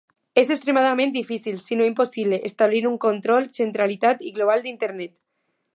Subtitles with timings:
[0.41, 5.17] És extremadament difícil, si no impossible, establir un control centralitzat i global d'Internet.